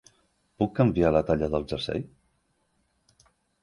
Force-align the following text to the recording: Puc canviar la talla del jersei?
Puc 0.63 0.73
canviar 0.79 1.13
la 1.17 1.23
talla 1.29 1.51
del 1.53 1.69
jersei? 1.75 2.05